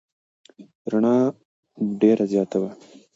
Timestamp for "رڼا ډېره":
0.91-2.25